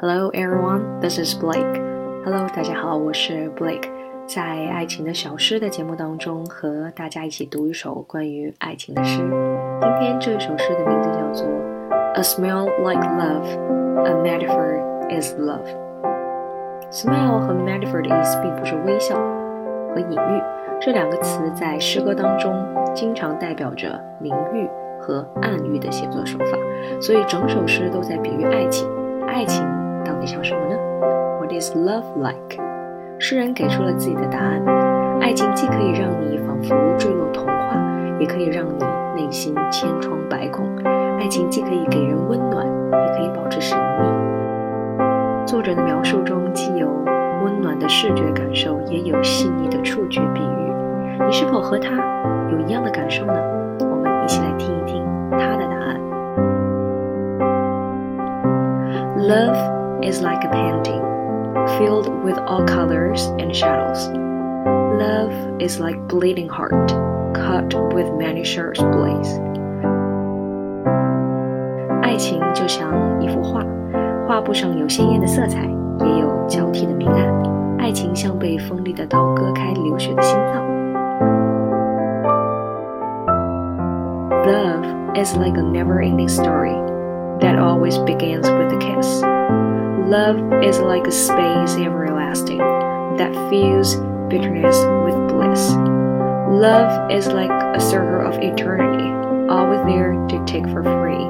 [0.00, 1.82] Hello everyone, this is Blake.
[2.24, 3.90] Hello，大家好，我是 Blake。
[4.28, 9.18] 在爱情的小诗的节目当中，和大家一起读一首关于爱情的诗。
[9.80, 11.48] 今天这首诗的名字叫做
[12.14, 13.42] 《A Smell Like Love》
[14.06, 15.66] ，A Metaphor is Love。
[16.92, 20.42] Smell 和 metaphor 的意思并不是微笑和隐喻，
[20.80, 22.54] 这两个词在诗歌当中
[22.94, 26.56] 经常代表着明喻和暗喻的写作手法，
[27.00, 28.88] 所以整首诗都在比喻爱情。
[29.26, 29.66] 爱情。
[30.08, 30.76] 到底像什么呢
[31.38, 32.58] ？What is love like？
[33.18, 34.62] 诗人给出了自己的答案：
[35.20, 37.76] 爱情既可以让你仿佛坠落童话，
[38.18, 38.82] 也可以让你
[39.14, 40.66] 内心千疮百孔。
[41.20, 44.08] 爱情既可以给人温暖，也可以保持神秘。
[45.46, 46.88] 作者的描述中既有
[47.44, 50.72] 温暖的视觉感受，也有细腻的触觉比喻。
[51.26, 51.90] 你是否和他
[52.50, 53.34] 有一样的感受呢？
[53.80, 56.00] 我们一起来听一听他的答案。
[59.18, 59.77] Love。
[60.01, 61.01] is like a painting,
[61.77, 64.07] filled with all colors and shadows.
[64.99, 66.91] Love is like bleeding heart,
[67.33, 69.39] cut with many sharp blades.
[72.01, 72.91] 爱情就像
[73.21, 73.63] 一幅画，
[74.27, 75.61] 画布上有鲜艳的色彩，
[75.99, 77.27] 也有交替的明暗。
[77.79, 80.63] 爱情像被锋利的刀割开流血的心脏。
[84.45, 86.75] Love is like a never-ending story
[87.39, 89.23] that always begins with a kiss.
[90.07, 92.59] Love is like a space everlasting
[93.17, 93.95] that fills
[94.29, 95.71] bitterness with bliss.
[96.49, 99.09] Love is like a circle of eternity,
[99.49, 101.27] always there to take for free.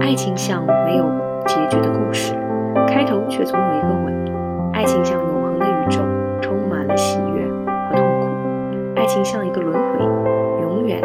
[0.00, 1.10] 爱情像没有
[1.46, 2.34] 结局的故事，
[2.86, 4.72] 开头却总有一个吻。
[4.72, 6.00] 爱情像永恒的宇宙，
[6.40, 8.28] 充满了喜悦和痛苦。
[8.94, 10.04] 爱情像一个轮回，
[10.62, 11.00] 永远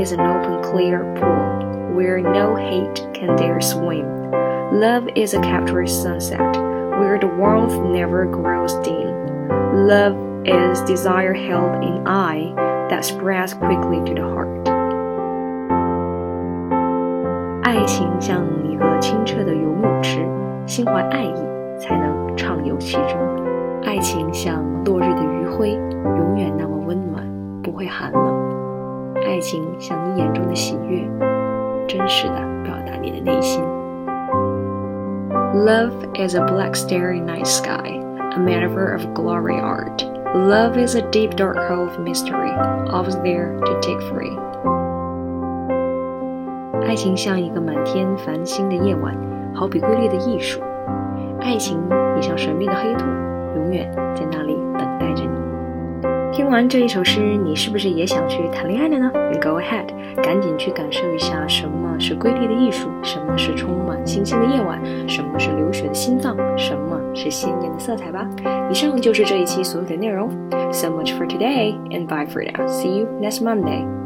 [0.00, 4.06] is an open, clear pool where no hate can dare swim.
[4.72, 6.40] Love is a captured sunset
[6.98, 9.14] where the warmth never grows dim.
[9.86, 12.52] Love is desire held in eye
[12.90, 14.46] that spreads quickly to the heart.
[17.62, 20.20] 爱情像一个清澈的游泳池，
[20.66, 21.34] 心怀爱意
[21.78, 23.18] 才能畅游其中。
[23.84, 25.72] 爱情像落日的余晖，
[26.18, 27.24] 永远那么温暖，
[27.62, 28.39] 不会寒冷。
[29.26, 31.08] 爱情像你眼中的喜悦，
[31.86, 33.62] 真实的表达你的内心。
[35.54, 38.00] Love is a black starry night sky,
[38.34, 40.04] a metaphor of glory art.
[40.34, 42.52] Love is a deep dark hole of mystery,
[42.90, 44.36] always there to take free.
[46.86, 49.16] 爱情像一个满天繁星的夜晚，
[49.54, 50.60] 好比瑰丽的艺术。
[51.40, 51.80] 爱情
[52.16, 53.06] 也像神秘的黑洞，
[53.56, 54.59] 永远在那里等待着你。
[56.41, 59.85] 听完这一首诗，你是不是也想去谈恋爱了呢？Go ahead，
[60.23, 68.27] 赶紧去感受一下什么是瑰丽的艺术，什么是充满星星的夜晚，什么是流血的心脏，什么是鲜艳的色彩吧。
[68.71, 70.31] 以上就是这一期所有的内容。
[70.71, 72.67] So much for today, and bye for now.
[72.67, 74.00] See you next Monday.